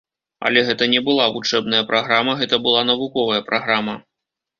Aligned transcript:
Але 0.49 0.61
гэта 0.69 0.85
не 0.93 1.01
была 1.09 1.27
вучэбная 1.35 1.81
праграма, 1.91 2.33
гэта 2.39 2.59
была 2.69 2.81
навуковая 2.91 3.41
праграма. 3.51 3.95